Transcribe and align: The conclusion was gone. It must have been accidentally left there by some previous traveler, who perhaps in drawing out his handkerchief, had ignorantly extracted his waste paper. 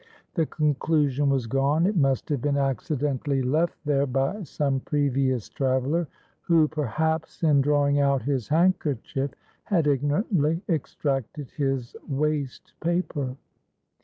The 0.33 0.47
conclusion 0.47 1.29
was 1.29 1.45
gone. 1.45 1.85
It 1.85 1.95
must 1.95 2.27
have 2.29 2.41
been 2.41 2.57
accidentally 2.57 3.43
left 3.43 3.77
there 3.85 4.07
by 4.07 4.41
some 4.41 4.79
previous 4.79 5.47
traveler, 5.47 6.07
who 6.41 6.67
perhaps 6.67 7.43
in 7.43 7.61
drawing 7.61 7.99
out 7.99 8.23
his 8.23 8.47
handkerchief, 8.47 9.29
had 9.65 9.85
ignorantly 9.85 10.63
extracted 10.67 11.51
his 11.51 11.95
waste 12.09 12.73
paper. 12.79 13.35